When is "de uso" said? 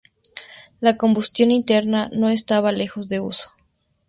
3.07-3.51